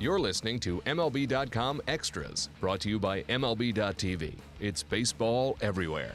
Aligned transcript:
You're 0.00 0.20
listening 0.20 0.60
to 0.60 0.80
MLB.com 0.82 1.82
Extras, 1.88 2.50
brought 2.60 2.78
to 2.82 2.88
you 2.88 3.00
by 3.00 3.24
MLB.tv. 3.24 4.36
It's 4.60 4.84
baseball 4.84 5.58
everywhere. 5.60 6.14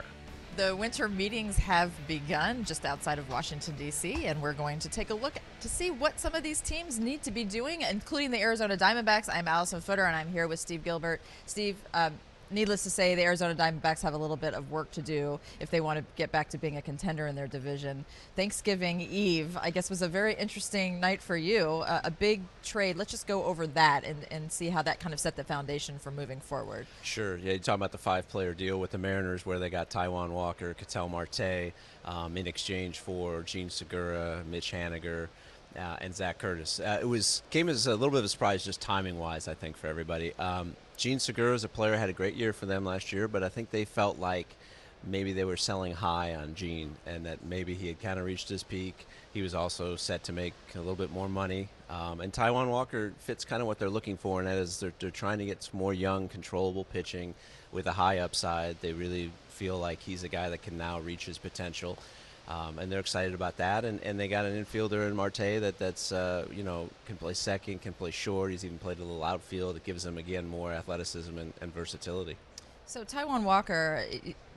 The 0.56 0.74
winter 0.74 1.10
meetings 1.10 1.58
have 1.58 1.92
begun 2.08 2.64
just 2.64 2.86
outside 2.86 3.20
of 3.20 3.30
Washington, 3.30 3.76
D.C., 3.76 4.26
and 4.26 4.42
we're 4.42 4.54
going 4.54 4.80
to 4.80 4.88
take 4.88 5.10
a 5.10 5.14
look 5.14 5.34
to 5.60 5.68
see 5.68 5.92
what 5.92 6.18
some 6.18 6.34
of 6.34 6.44
these 6.44 6.62
teams 6.62 6.98
need 6.98 7.24
to 7.24 7.32
be 7.32 7.44
doing, 7.44 7.82
including 7.82 8.32
the 8.32 8.40
Arizona 8.40 8.78
Diamondbacks. 8.78 9.28
I'm 9.30 9.48
Alyson 9.48 9.82
Footer, 9.82 10.06
and 10.06 10.16
I'm 10.16 10.32
here 10.32 10.48
with 10.48 10.62
Steve 10.62 10.86
Gilbert. 10.86 11.20
Steve, 11.46 11.76
um, 11.94 12.14
needless 12.54 12.84
to 12.84 12.90
say, 12.90 13.16
the 13.16 13.24
Arizona 13.24 13.56
Diamondbacks 13.56 14.02
have 14.02 14.14
a 14.14 14.18
little 14.18 14.38
bit 14.38 14.54
of 14.54 14.72
work 14.72 14.92
to 14.92 15.02
do 15.02 15.40
if 15.60 15.70
they 15.70 15.82
want 15.82 16.00
to 16.00 16.06
get 16.16 16.32
back 16.32 16.50
to 16.50 16.58
being 16.58 16.78
a 16.78 16.82
contender 16.82 17.28
in 17.28 17.36
their 17.36 17.48
division. 17.48 18.06
Thanksgiving 18.36 19.02
Eve, 19.02 19.58
I 19.60 19.70
guess, 19.72 19.90
was 19.90 20.02
a 20.02 20.08
very 20.08 20.34
interesting 20.36 21.00
night 21.00 21.22
for 21.22 21.36
you. 21.36 21.84
Uh, 21.86 22.02
a 22.04 22.12
big 22.12 22.42
trade. 22.64 22.96
Let's 22.96 23.12
just 23.12 23.28
go 23.28 23.44
over 23.44 23.68
that 23.68 24.04
and, 24.04 24.26
and 24.32 24.52
see 24.52 24.70
how 24.70 24.82
that 24.84 25.00
kind 25.00 25.14
of 25.14 25.20
set 25.20 25.36
the 25.36 25.44
foundation 25.44 26.00
for 26.00 26.12
moving 26.12 26.40
forward. 26.40 26.88
Sure. 27.02 27.38
Yeah, 27.38 27.52
you're 27.52 27.60
talking 27.60 27.76
about 27.76 27.92
the 27.92 27.98
five-player 27.98 28.54
deal 28.54 28.80
with 28.80 28.92
the 28.92 28.98
Mariners, 28.98 29.46
where 29.46 29.60
they 29.60 29.70
got 29.70 29.90
Taijuan 29.90 30.30
Walker, 30.30 30.74
Ketel 30.74 31.10
Marte, 31.10 31.74
um, 32.06 32.38
in 32.38 32.48
exchange 32.48 33.00
for 33.00 33.42
Jean 33.42 33.70
Segura, 33.70 34.44
Mitch 34.50 34.72
Haniger. 34.72 35.30
Uh, 35.76 35.98
and 36.02 36.14
Zac 36.14 36.38
Curtis. 36.38 36.80
Uh, 36.80 37.00
it 37.02 37.06
was 37.06 37.42
came 37.50 37.68
as 37.68 37.88
a 37.88 37.96
little 37.96 38.12
bit 38.12 38.20
of 38.20 38.26
a 38.26 38.30
surprise, 38.30 38.64
just 38.64 38.80
timing 38.80 39.18
wise, 39.18 39.48
I 39.48 39.56
think, 39.56 39.76
for 39.76 39.88
everybody. 39.88 40.32
Um, 40.36 40.76
Jean 41.04 41.20
Segura 41.20 41.54
as 41.54 41.66
a 41.66 41.68
player 41.68 41.98
had 41.98 42.08
a 42.08 42.14
great 42.14 42.36
year 42.36 42.54
for 42.54 42.66
them 42.66 42.86
last 42.86 43.12
year, 43.12 43.28
but 43.28 43.44
I 43.44 43.50
think 43.50 43.72
they 43.72 43.84
felt 43.84 44.20
like 44.20 44.48
maybe 45.06 45.34
they 45.34 45.44
were 45.44 45.58
selling 45.58 45.92
high 45.92 46.34
on 46.34 46.56
Jean 46.56 46.96
and 47.06 47.26
that 47.26 47.44
maybe 47.44 47.74
he 47.74 47.90
had 47.90 48.02
kind 48.02 48.18
of 48.18 48.26
reached 48.26 48.48
his 48.48 48.64
peak. 48.64 49.06
He 49.34 49.42
was 49.42 49.54
also 49.54 49.98
set 49.98 50.24
to 50.24 50.32
make 50.32 50.54
a 50.76 50.78
little 50.78 50.96
bit 50.96 51.12
more 51.12 51.28
money. 51.28 51.68
Um, 51.90 52.22
and 52.22 52.32
Taijuan 52.32 52.70
Walker 52.70 53.12
fits 53.20 53.44
kind 53.44 53.62
of 53.62 53.68
what 53.68 53.80
they're 53.80 53.90
looking 53.90 54.16
for, 54.16 54.40
and 54.40 54.48
that 54.48 54.58
is 54.58 54.80
they're, 54.80 54.94
they're 55.00 55.12
trying 55.12 55.40
to 55.40 55.46
get 55.46 55.62
some 55.62 55.78
more 55.78 55.94
young, 55.94 56.30
controllable 56.30 56.86
pitching 56.86 57.34
with 57.74 57.86
a 57.88 57.92
high 57.92 58.20
upside. 58.20 58.80
They 58.80 58.94
really 58.94 59.30
feel 59.50 59.78
like 59.78 60.00
he's 60.00 60.24
a 60.24 60.30
guy 60.30 60.48
that 60.52 60.62
can 60.62 60.78
now 60.78 61.02
reach 61.02 61.26
his 61.26 61.38
potential. 61.38 61.98
Um, 62.48 62.78
and 62.78 62.92
they're 62.92 63.00
excited 63.00 63.34
about 63.34 63.58
that. 63.58 63.86
And, 63.86 64.02
and 64.02 64.20
they 64.20 64.28
got 64.28 64.46
an 64.46 64.64
infielder 64.64 65.08
in 65.08 65.16
Marte 65.16 65.38
that 65.38 65.80
that's 65.80 66.12
uh, 66.12 66.46
you 66.52 66.64
know 66.64 66.90
can 67.06 67.16
play 67.16 67.34
second, 67.34 67.82
can 67.82 67.94
play 67.94 68.12
short. 68.12 68.52
He's 68.52 68.66
even 68.66 68.78
played 68.78 69.00
a 69.00 69.04
little 69.04 69.24
outfield. 69.24 69.78
It 69.78 69.84
gives 69.84 70.04
them 70.04 70.18
again 70.18 70.48
more 70.48 70.74
athleticism 70.74 71.38
and, 71.38 71.54
and 71.62 71.74
versatility. 71.74 72.38
So 72.86 73.06
Taijuan 73.06 73.44
Walker, 73.44 74.04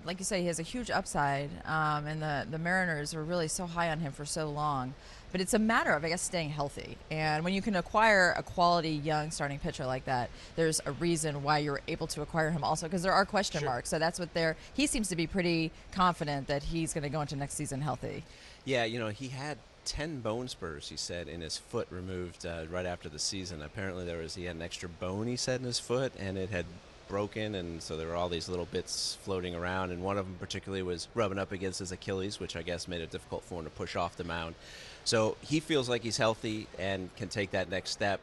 like 0.06 0.18
you 0.18 0.24
say, 0.24 0.40
he 0.40 0.46
has 0.46 0.58
a 0.58 0.62
huge 0.62 0.90
upside, 0.90 1.50
um, 1.64 2.06
and 2.06 2.22
the 2.22 2.46
the 2.50 2.58
Mariners 2.58 3.14
were 3.14 3.24
really 3.24 3.48
so 3.48 3.66
high 3.66 3.90
on 3.90 3.98
him 4.00 4.12
for 4.12 4.24
so 4.24 4.48
long. 4.48 4.94
But 5.32 5.40
it's 5.40 5.54
a 5.54 5.58
matter 5.58 5.92
of, 5.92 6.04
I 6.04 6.08
guess, 6.08 6.22
staying 6.22 6.50
healthy. 6.50 6.96
And 7.10 7.44
when 7.44 7.52
you 7.52 7.60
can 7.60 7.74
acquire 7.76 8.32
a 8.38 8.42
quality 8.42 8.90
young 8.90 9.30
starting 9.32 9.58
pitcher 9.58 9.84
like 9.84 10.04
that, 10.06 10.30
there's 10.54 10.80
a 10.86 10.92
reason 10.92 11.42
why 11.42 11.58
you're 11.58 11.80
able 11.88 12.06
to 12.06 12.22
acquire 12.22 12.50
him 12.50 12.62
also 12.64 12.86
because 12.86 13.02
there 13.02 13.12
are 13.12 13.26
question 13.26 13.60
Sure. 13.60 13.68
marks. 13.68 13.90
So 13.90 13.98
that's 13.98 14.18
what 14.18 14.32
they're. 14.32 14.56
He 14.72 14.86
seems 14.86 15.08
to 15.08 15.16
be 15.16 15.26
pretty 15.26 15.72
confident 15.92 16.46
that 16.46 16.62
he's 16.62 16.94
going 16.94 17.02
to 17.02 17.10
go 17.10 17.20
into 17.20 17.36
next 17.36 17.54
season 17.54 17.82
healthy. 17.82 18.22
Yeah, 18.64 18.84
you 18.84 18.98
know, 18.98 19.08
he 19.08 19.28
had 19.28 19.58
10 19.84 20.20
bone 20.20 20.48
spurs, 20.48 20.88
he 20.88 20.96
said, 20.96 21.28
in 21.28 21.40
his 21.40 21.58
foot 21.58 21.88
removed 21.90 22.46
uh, 22.46 22.62
right 22.70 22.86
after 22.86 23.08
the 23.08 23.18
season. 23.18 23.60
Apparently, 23.62 24.04
there 24.06 24.18
was 24.18 24.36
he 24.36 24.44
had 24.44 24.56
an 24.56 24.62
extra 24.62 24.88
bone, 24.88 25.26
he 25.26 25.36
said, 25.36 25.60
in 25.60 25.66
his 25.66 25.78
foot, 25.80 26.12
and 26.18 26.38
it 26.38 26.50
had 26.50 26.64
broken, 27.08 27.54
and 27.54 27.82
so 27.82 27.96
there 27.96 28.06
were 28.06 28.16
all 28.16 28.28
these 28.28 28.48
little 28.48 28.66
bits 28.66 29.18
floating 29.22 29.54
around, 29.54 29.90
and 29.90 30.02
one 30.02 30.18
of 30.18 30.26
them 30.26 30.36
particularly 30.38 30.82
was 30.82 31.08
rubbing 31.14 31.38
up 31.38 31.52
against 31.52 31.78
his 31.78 31.92
Achilles, 31.92 32.40
which 32.40 32.56
I 32.56 32.62
guess 32.62 32.88
made 32.88 33.00
it 33.00 33.10
difficult 33.10 33.44
for 33.44 33.58
him 33.58 33.64
to 33.64 33.70
push 33.70 33.96
off 33.96 34.16
the 34.16 34.24
mound. 34.24 34.54
So 35.04 35.36
he 35.40 35.60
feels 35.60 35.88
like 35.88 36.02
he's 36.02 36.16
healthy 36.16 36.66
and 36.78 37.14
can 37.16 37.28
take 37.28 37.52
that 37.52 37.70
next 37.70 37.90
step. 37.90 38.20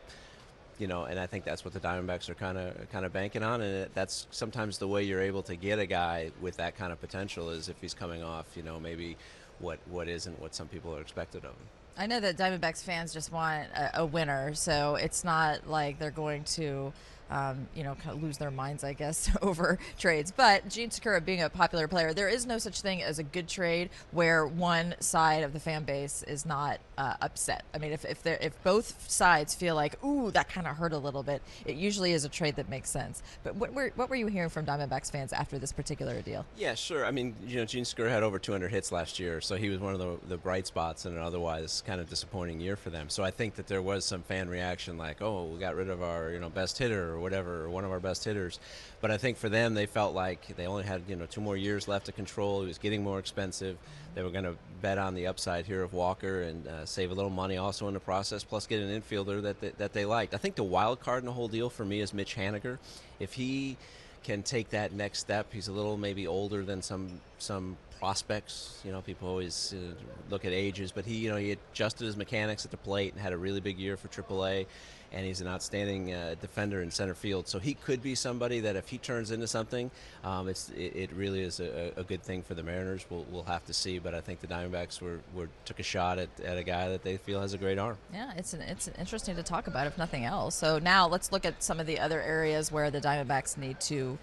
You 0.80 0.88
know, 0.88 1.04
and 1.04 1.20
I 1.20 1.28
think 1.28 1.45
that's 1.45 1.64
what 1.64 1.73
the 1.73 1.80
Diamondbacks 1.80 2.30
are 2.30 2.34
kind 2.34 2.58
of 2.58 2.89
kind 2.92 3.06
of 3.06 3.14
banking 3.14 3.44
on, 3.44 3.61
and 3.61 3.89
that's 3.94 4.27
sometimes 4.32 4.80
the 4.80 4.88
way 4.88 5.04
you're 5.04 5.21
able 5.21 5.44
to 5.44 5.55
get 5.55 5.77
a 5.80 5.86
guy 5.86 6.32
with 6.42 6.58
that 6.58 6.76
kind 6.76 6.92
of 6.92 7.00
potential 7.00 7.52
is 7.52 7.70
if 7.70 7.80
he's 7.80 7.94
coming 7.94 8.23
off, 8.23 8.48
you 8.55 8.64
know, 8.64 8.80
maybe 8.80 9.15
what 9.60 9.80
what 9.88 10.08
isn't 10.08 10.42
what 10.42 10.55
some 10.55 10.67
people 10.67 10.95
are 10.95 11.02
expected 11.02 11.45
of 11.45 11.52
him. 11.52 11.67
I 11.95 12.08
know 12.08 12.20
that 12.20 12.38
Diamondbacks 12.38 12.83
fans 12.83 13.14
just 13.14 13.32
want 13.32 13.67
a, 13.76 14.02
a 14.02 14.05
winner, 14.05 14.55
so 14.55 14.95
it's 14.95 15.23
not 15.23 15.70
like 15.70 16.00
they're 16.00 16.10
going 16.10 16.44
to, 16.45 16.92
um, 17.30 17.67
you 17.76 17.84
know, 17.84 17.95
kind 17.95 18.16
of 18.16 18.23
lose 18.23 18.38
their 18.38 18.52
minds, 18.52 18.84
I 18.84 18.94
guess, 18.94 19.30
over 19.42 19.80
trades. 19.98 20.32
But 20.36 20.70
Jean 20.70 20.92
Segura 20.92 21.22
being 21.22 21.42
a 21.42 21.50
popular 21.50 21.88
player, 21.88 22.14
there 22.14 22.30
is 22.30 22.45
no 22.45 22.58
such 22.58 22.82
thing 22.82 23.02
as 23.02 23.20
a 23.20 23.23
good 23.23 23.48
trade 23.48 23.89
where 24.11 24.45
one 24.45 24.95
side 25.00 25.44
of 25.44 25.54
the 25.54 25.60
fan 25.60 25.83
base 25.83 26.23
is 26.23 26.45
not 26.45 26.80
uh, 26.98 27.15
upset. 27.21 27.64
I 27.73 27.77
mean, 27.77 27.92
if 27.92 28.05
if, 28.05 28.26
if 28.26 28.61
both 28.64 29.09
sides 29.09 29.55
feel 29.55 29.76
like, 29.76 30.04
ooh, 30.04 30.31
that 30.31 30.49
kind 30.49 30.67
of 30.67 30.77
hurt 30.77 30.93
a 30.93 30.98
little 30.98 31.23
bit, 31.23 31.42
it 31.65 31.76
usually 31.76 32.14
is 32.14 32.26
a 32.26 32.30
trade 32.30 32.55
that 32.58 32.70
makes 32.70 32.89
sense. 32.89 33.23
But 33.43 33.55
what 33.55 33.73
were 33.73 33.92
what 33.95 34.09
were 34.09 34.15
you 34.15 34.27
hearing 34.27 34.49
from 34.49 34.65
Diamondbacks 34.65 35.11
fans 35.11 35.33
after 35.33 35.58
this 35.58 35.71
particular 35.71 36.21
deal? 36.21 36.45
Yeah, 36.58 36.76
sure. 36.76 37.05
I 37.05 37.11
mean, 37.11 37.36
you 37.45 37.58
know, 37.58 37.65
Jean 37.65 37.86
Segura 37.86 38.09
had 38.09 38.23
over 38.23 38.39
200 38.39 38.70
hits 38.70 38.92
last 38.92 39.20
year, 39.20 39.42
so 39.42 39.55
he 39.55 39.70
was 39.70 39.80
one 39.80 39.93
of 39.93 39.99
the, 39.99 40.17
the 40.27 40.37
bright 40.37 40.67
spots 40.67 41.05
in 41.05 41.14
an 41.14 41.20
otherwise 41.20 41.83
kind 41.86 41.99
of 41.99 42.09
disappointing 42.09 42.59
year 42.59 42.76
for 42.76 42.89
them. 42.89 43.09
So 43.09 43.23
I 43.23 43.32
think 43.32 43.55
that 43.55 43.67
there 43.67 43.82
was 43.82 44.05
some 44.05 44.21
fan 44.23 44.49
reaction, 44.49 44.98
like, 44.98 45.21
"Oh, 45.21 45.45
we 45.45 45.59
got 45.59 45.76
rid 45.76 45.89
of 45.89 46.02
our 46.02 46.32
you 46.32 46.39
know 46.39 46.49
best 46.49 46.77
hitter 46.77 47.11
or 47.11 47.20
whatever, 47.20 47.64
or 47.64 47.70
one 47.70 47.86
of 47.86 47.92
our 47.92 47.99
best 47.99 48.23
hitters." 48.23 48.59
But 49.02 49.11
I 49.11 49.17
think 49.17 49.37
for 49.37 49.49
them, 49.49 49.73
they 49.73 49.86
felt 49.86 50.14
like 50.14 50.55
they 50.55 50.67
only 50.67 50.83
had 50.83 51.03
you 51.08 51.15
know 51.15 51.26
two 51.26 51.42
more 51.42 51.58
years 51.58 51.87
left 51.87 52.05
to 52.05 52.11
control. 52.11 52.61
He 52.61 52.67
was 52.67 52.77
getting 52.77 53.03
more 53.03 53.20
expensive. 53.20 53.77
They 54.16 54.24
were 54.24 54.30
going 54.30 54.44
to 54.44 54.56
bet 54.82 54.98
on 54.98 55.16
the 55.16 55.28
upside 55.28 55.66
here 55.66 55.82
of 55.82 55.94
Walker 55.94 56.42
and 56.44 56.68
uh, 56.68 56.86
save 56.86 57.12
a 57.12 57.14
little 57.14 57.32
money 57.32 57.58
also 57.58 57.88
in 57.88 57.94
the 57.94 58.00
process, 58.00 58.44
plus 58.44 58.68
get 58.68 58.82
an 58.82 59.02
infielder 59.02 59.42
that 59.44 59.62
they, 59.62 59.70
that 59.78 59.94
they 59.94 60.06
liked. 60.06 60.34
I 60.34 60.38
think 60.38 60.56
the 60.56 60.64
wild 60.64 61.00
card 61.00 61.24
in 61.24 61.26
the 61.26 61.32
whole 61.32 61.48
deal 61.48 61.70
for 61.70 61.86
me 61.86 62.02
is 62.02 62.14
Mitch 62.14 62.36
Haniger. 62.36 62.78
If 63.20 63.34
he 63.34 63.78
can 64.24 64.42
take 64.42 64.70
that 64.70 64.94
next 64.94 65.20
step. 65.20 65.52
He's 65.54 65.68
a 65.68 65.72
little 65.72 65.98
maybe 65.98 66.26
older 66.26 66.64
than 66.64 66.82
some 66.82 67.22
some 67.38 67.78
prospects. 68.03 68.81
You 68.83 68.91
know, 68.91 68.99
people 68.99 69.30
always 69.30 69.73
uh, 69.73 69.93
look 70.30 70.43
at 70.43 70.52
ages, 70.52 70.91
but 70.91 71.05
he, 71.05 71.15
you 71.15 71.30
know, 71.30 71.37
he 71.37 71.53
adjusted 71.53 72.03
his 72.03 72.17
mechanics 72.17 72.65
at 72.65 72.71
the 72.71 72.75
plate 72.75 73.14
and 73.14 73.21
had 73.21 73.31
a 73.31 73.37
really 73.37 73.61
big 73.61 73.80
year 73.80 73.95
for 73.95 74.09
AAA. 74.09 74.65
And 75.14 75.25
he's 75.25 75.39
an 75.39 75.47
outstanding 75.47 76.11
uh, 76.11 76.36
defender 76.41 76.81
in 76.81 76.89
center 76.91 77.14
field, 77.14 77.47
so 77.47 77.59
he 77.59 77.75
could 77.75 78.02
be 78.02 78.15
somebody 78.15 78.61
that 78.61 78.75
if 78.75 78.89
he 78.89 78.97
turns 78.97 79.30
into 79.30 79.45
something, 79.45 79.91
um, 80.23 80.49
it's 80.49 80.69
it, 80.71 80.95
it 80.95 81.11
really 81.14 81.43
is 81.43 81.59
a, 81.59 81.93
a 81.95 82.03
good 82.03 82.23
thing 82.23 82.41
for 82.41 82.55
the 82.55 82.64
Mariners. 82.64 83.05
We'll, 83.11 83.23
we'll 83.31 83.43
have 83.43 83.64
to 83.65 83.73
see, 83.73 83.99
but 83.99 84.15
I 84.15 84.21
think 84.21 84.41
the 84.41 84.47
Diamondbacks 84.47 85.02
were, 85.02 85.20
were 85.35 85.49
took 85.65 85.80
a 85.80 85.83
shot 85.83 86.17
at, 86.17 86.30
at 86.43 86.58
a 86.58 86.64
guy 86.64 86.89
that 86.89 87.03
they 87.03 87.17
feel 87.17 87.41
has 87.41 87.53
a 87.53 87.59
great 87.59 87.77
arm. 87.77 87.97
Yeah, 88.11 88.33
it's 88.35 88.55
an, 88.55 88.61
it's 88.61 88.89
interesting 88.97 89.35
to 89.35 89.43
talk 89.43 89.67
about, 89.67 89.85
if 89.85 89.99
nothing 89.99 90.25
else. 90.25 90.55
So 90.55 90.80
now 90.80 91.08
let's 91.08 91.31
look 91.31 91.45
at 91.45 91.61
some 91.61 91.80
of 91.80 91.85
the 91.85 91.99
other 91.99 92.20
areas 92.20 92.71
where 92.71 92.89
the 92.89 92.99
Diamondbacks 92.99 93.55
need 93.55 93.80
to 93.81 94.17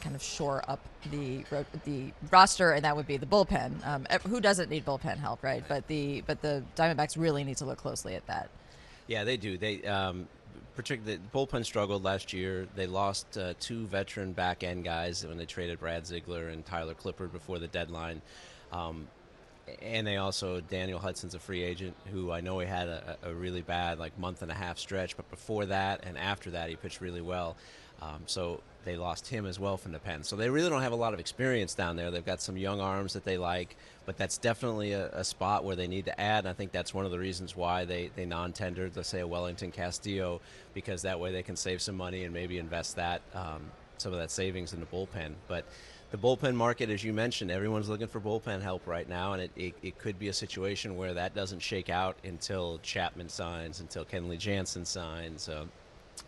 kind 0.00 0.14
of 0.14 0.22
shore 0.22 0.62
up 0.68 0.80
the 1.10 1.44
ro- 1.50 1.64
the 1.84 2.12
roster, 2.30 2.72
and 2.72 2.84
that 2.84 2.96
would 2.96 3.06
be 3.06 3.16
the 3.16 3.26
bullpen. 3.26 3.86
Um, 3.86 4.06
who 4.28 4.40
doesn't 4.40 4.70
need 4.70 4.84
bullpen 4.84 5.18
help, 5.18 5.42
right? 5.42 5.64
But 5.66 5.86
the 5.86 6.22
but 6.26 6.42
the 6.42 6.62
Diamondbacks 6.76 7.18
really 7.18 7.44
need 7.44 7.56
to 7.58 7.64
look 7.64 7.78
closely 7.78 8.14
at 8.14 8.26
that. 8.26 8.48
Yeah, 9.06 9.24
they 9.24 9.36
do. 9.36 9.58
They 9.58 9.82
um, 9.84 10.28
particularly 10.74 11.18
the 11.18 11.38
bullpen 11.38 11.64
struggled 11.64 12.04
last 12.04 12.32
year. 12.32 12.66
They 12.74 12.86
lost 12.86 13.38
uh, 13.38 13.54
two 13.60 13.86
veteran 13.86 14.32
back 14.32 14.62
end 14.62 14.84
guys 14.84 15.24
when 15.26 15.38
they 15.38 15.46
traded 15.46 15.80
Brad 15.80 16.06
Ziegler 16.06 16.48
and 16.48 16.64
Tyler 16.64 16.94
Clippard 16.94 17.32
before 17.32 17.58
the 17.58 17.68
deadline. 17.68 18.22
Um, 18.72 19.06
and 19.82 20.06
they 20.06 20.16
also 20.16 20.60
Daniel 20.60 20.98
Hudson's 20.98 21.34
a 21.34 21.38
free 21.38 21.62
agent 21.62 21.94
who 22.12 22.30
I 22.30 22.40
know 22.40 22.58
he 22.58 22.66
had 22.66 22.88
a, 22.88 23.16
a 23.22 23.32
really 23.32 23.62
bad 23.62 23.98
like 23.98 24.18
month 24.18 24.42
and 24.42 24.50
a 24.50 24.54
half 24.54 24.78
stretch, 24.78 25.16
but 25.16 25.28
before 25.30 25.66
that 25.66 26.04
and 26.04 26.18
after 26.18 26.50
that 26.50 26.68
he 26.68 26.76
pitched 26.76 27.00
really 27.00 27.22
well. 27.22 27.56
Um, 28.02 28.22
so 28.26 28.60
they 28.84 28.96
lost 28.96 29.28
him 29.28 29.46
as 29.46 29.58
well 29.58 29.76
from 29.76 29.92
the 29.92 29.98
pen. 29.98 30.22
So 30.22 30.36
they 30.36 30.50
really 30.50 30.68
don't 30.68 30.82
have 30.82 30.92
a 30.92 30.96
lot 30.96 31.14
of 31.14 31.20
experience 31.20 31.74
down 31.74 31.96
there. 31.96 32.10
They've 32.10 32.24
got 32.24 32.42
some 32.42 32.56
young 32.56 32.80
arms 32.80 33.14
that 33.14 33.24
they 33.24 33.38
like, 33.38 33.76
but 34.04 34.18
that's 34.18 34.36
definitely 34.36 34.92
a, 34.92 35.08
a 35.12 35.24
spot 35.24 35.64
where 35.64 35.76
they 35.76 35.86
need 35.86 36.04
to 36.06 36.20
add. 36.20 36.40
And 36.40 36.48
I 36.48 36.52
think 36.52 36.72
that's 36.72 36.92
one 36.92 37.06
of 37.06 37.10
the 37.10 37.18
reasons 37.18 37.56
why 37.56 37.86
they, 37.86 38.10
they 38.14 38.26
non-tendered, 38.26 38.94
let's 38.96 39.08
say, 39.08 39.20
a 39.20 39.26
Wellington 39.26 39.70
Castillo, 39.70 40.42
because 40.74 41.02
that 41.02 41.18
way 41.18 41.32
they 41.32 41.42
can 41.42 41.56
save 41.56 41.80
some 41.80 41.96
money 41.96 42.24
and 42.24 42.34
maybe 42.34 42.58
invest 42.58 42.96
that 42.96 43.22
um, 43.34 43.70
some 44.04 44.12
of 44.12 44.18
that 44.18 44.30
savings 44.30 44.74
in 44.74 44.80
the 44.80 44.86
bullpen. 44.86 45.32
But 45.48 45.64
the 46.10 46.18
bullpen 46.18 46.54
market, 46.54 46.90
as 46.90 47.02
you 47.02 47.14
mentioned, 47.14 47.50
everyone's 47.50 47.88
looking 47.88 48.06
for 48.06 48.20
bullpen 48.20 48.60
help 48.60 48.86
right 48.86 49.08
now, 49.08 49.32
and 49.32 49.42
it, 49.42 49.50
it, 49.56 49.74
it 49.82 49.98
could 49.98 50.18
be 50.18 50.28
a 50.28 50.32
situation 50.32 50.96
where 50.96 51.14
that 51.14 51.34
doesn't 51.34 51.60
shake 51.60 51.88
out 51.88 52.18
until 52.22 52.78
Chapman 52.82 53.30
signs, 53.30 53.80
until 53.80 54.04
Kenley 54.04 54.38
Jansen 54.38 54.84
signs, 54.84 55.48
uh, 55.48 55.64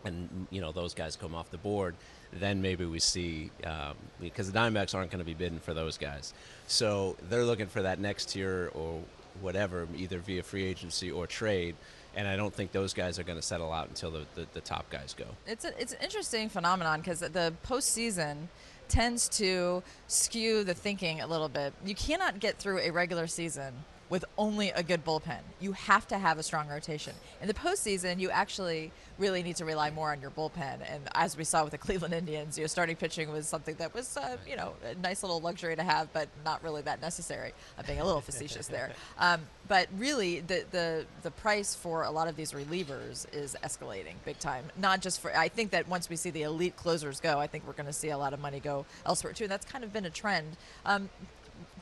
and 0.06 0.46
you 0.50 0.62
know 0.62 0.72
those 0.72 0.94
guys 0.94 1.16
come 1.16 1.34
off 1.34 1.50
the 1.50 1.58
board. 1.58 1.94
Then 2.32 2.62
maybe 2.62 2.86
we 2.86 2.98
see 2.98 3.50
um, 3.64 3.94
because 4.20 4.50
the 4.50 4.58
Diamondbacks 4.58 4.94
aren't 4.94 5.10
going 5.10 5.20
to 5.20 5.24
be 5.24 5.34
bidding 5.34 5.60
for 5.60 5.74
those 5.74 5.98
guys, 5.98 6.32
so 6.66 7.14
they're 7.28 7.44
looking 7.44 7.66
for 7.66 7.82
that 7.82 8.00
next 8.00 8.30
tier 8.30 8.70
or 8.74 9.02
whatever, 9.42 9.86
either 9.94 10.18
via 10.18 10.42
free 10.42 10.64
agency 10.64 11.10
or 11.10 11.26
trade. 11.26 11.76
And 12.16 12.26
I 12.26 12.34
don't 12.34 12.52
think 12.52 12.72
those 12.72 12.94
guys 12.94 13.18
are 13.18 13.24
going 13.24 13.38
to 13.38 13.42
settle 13.42 13.72
out 13.72 13.88
until 13.88 14.10
the, 14.10 14.26
the, 14.34 14.46
the 14.54 14.60
top 14.60 14.88
guys 14.90 15.14
go. 15.14 15.26
It's 15.46 15.64
a, 15.64 15.80
it's 15.80 15.92
an 15.92 15.98
interesting 16.02 16.48
phenomenon 16.48 17.00
because 17.00 17.20
the 17.20 17.52
postseason 17.66 18.48
tends 18.88 19.28
to 19.28 19.82
skew 20.08 20.64
the 20.64 20.74
thinking 20.74 21.20
a 21.20 21.26
little 21.26 21.48
bit. 21.48 21.74
You 21.84 21.94
cannot 21.94 22.40
get 22.40 22.56
through 22.56 22.78
a 22.78 22.90
regular 22.90 23.26
season 23.26 23.74
with 24.08 24.24
only 24.38 24.70
a 24.70 24.82
good 24.82 25.04
bullpen. 25.04 25.40
You 25.60 25.72
have 25.72 26.06
to 26.08 26.18
have 26.18 26.38
a 26.38 26.42
strong 26.42 26.68
rotation. 26.68 27.14
In 27.40 27.48
the 27.48 27.54
postseason, 27.54 28.20
you 28.20 28.30
actually 28.30 28.92
really 29.18 29.42
need 29.42 29.56
to 29.56 29.64
rely 29.64 29.90
more 29.90 30.12
on 30.12 30.20
your 30.20 30.30
bullpen. 30.30 30.78
And 30.88 31.08
as 31.14 31.36
we 31.36 31.44
saw 31.44 31.64
with 31.64 31.72
the 31.72 31.78
Cleveland 31.86 32.14
Indians, 32.14 32.56
you 32.56 32.64
know, 32.64 32.68
starting 32.68 32.96
pitching 32.96 33.32
was 33.32 33.48
something 33.48 33.74
that 33.76 33.94
was, 33.94 34.16
uh, 34.16 34.36
you 34.48 34.56
know, 34.56 34.74
a 34.84 34.94
nice 34.96 35.22
little 35.22 35.40
luxury 35.40 35.74
to 35.74 35.82
have, 35.82 36.12
but 36.12 36.28
not 36.44 36.62
really 36.62 36.82
that 36.82 37.00
necessary. 37.00 37.52
I'm 37.78 37.86
being 37.86 38.00
a 38.00 38.04
little 38.04 38.20
facetious 38.20 38.66
there. 38.66 38.92
Um, 39.18 39.42
but 39.68 39.88
really, 39.96 40.40
the, 40.40 40.64
the 40.70 41.06
the 41.22 41.30
price 41.30 41.74
for 41.74 42.02
a 42.02 42.10
lot 42.10 42.28
of 42.28 42.36
these 42.36 42.52
relievers 42.52 43.26
is 43.34 43.56
escalating 43.64 44.14
big 44.24 44.38
time. 44.38 44.64
Not 44.76 45.00
just 45.00 45.20
for, 45.20 45.36
I 45.36 45.48
think 45.48 45.70
that 45.70 45.88
once 45.88 46.08
we 46.10 46.16
see 46.16 46.30
the 46.30 46.42
elite 46.42 46.76
closers 46.76 47.20
go, 47.20 47.38
I 47.38 47.46
think 47.46 47.66
we're 47.66 47.72
going 47.72 47.86
to 47.86 47.92
see 47.92 48.10
a 48.10 48.18
lot 48.18 48.32
of 48.32 48.40
money 48.40 48.60
go 48.60 48.84
elsewhere 49.06 49.32
too. 49.32 49.44
And 49.44 49.50
that's 49.50 49.64
kind 49.64 49.84
of 49.84 49.92
been 49.92 50.04
a 50.04 50.10
trend. 50.10 50.56
Um, 50.84 51.08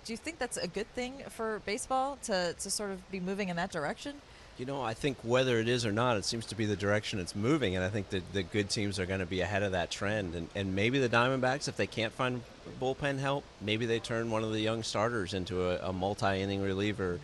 do 0.04 0.12
you 0.12 0.16
think 0.16 0.38
that's 0.38 0.56
a 0.56 0.68
good 0.68 0.92
thing 0.94 1.22
for 1.30 1.60
baseball 1.64 2.18
to, 2.24 2.54
to 2.54 2.70
sort 2.70 2.90
of 2.90 3.10
be 3.10 3.20
moving 3.20 3.48
in 3.48 3.56
that 3.56 3.72
direction? 3.72 4.16
You 4.58 4.66
know, 4.66 4.82
I 4.82 4.94
think 4.94 5.16
whether 5.22 5.58
it 5.58 5.66
is 5.66 5.84
or 5.84 5.90
not, 5.90 6.16
it 6.16 6.24
seems 6.24 6.46
to 6.46 6.54
be 6.54 6.64
the 6.64 6.76
direction 6.76 7.18
it's 7.18 7.34
moving, 7.34 7.74
and 7.74 7.84
I 7.84 7.88
think 7.88 8.10
that 8.10 8.32
the 8.32 8.44
good 8.44 8.70
teams 8.70 9.00
are 9.00 9.06
going 9.06 9.18
to 9.18 9.26
be 9.26 9.40
ahead 9.40 9.64
of 9.64 9.72
that 9.72 9.90
trend. 9.90 10.36
And, 10.36 10.48
and 10.54 10.76
maybe 10.76 11.00
the 11.00 11.08
Diamondbacks, 11.08 11.66
if 11.66 11.76
they 11.76 11.88
can't 11.88 12.12
find 12.12 12.40
bullpen 12.80 13.18
help, 13.18 13.42
maybe 13.60 13.84
they 13.84 13.98
turn 13.98 14.30
one 14.30 14.44
of 14.44 14.52
the 14.52 14.60
young 14.60 14.84
starters 14.84 15.34
into 15.34 15.70
a, 15.70 15.88
a 15.88 15.92
multi-inning 15.92 16.62
reliever. 16.62 17.18